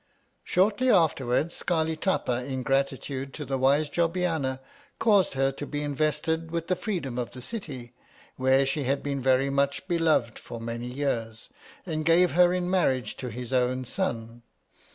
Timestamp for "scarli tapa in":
1.53-2.63